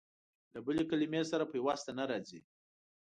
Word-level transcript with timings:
له 0.53 0.59
بلې 0.65 0.83
کلمې 0.89 1.21
سره 1.31 1.43
پيوسته 1.51 1.89
نه 1.99 2.03
راځي. 2.09 2.39